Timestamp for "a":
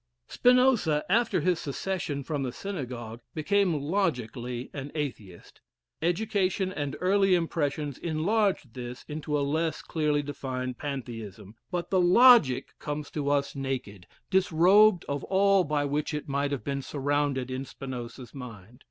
9.37-9.45